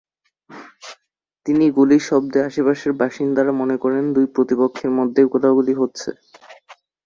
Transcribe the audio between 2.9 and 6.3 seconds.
বাসিন্দারা মনে করেন দুই প্রতিপক্ষের মধ্যে গোলাগুলি হচ্ছে।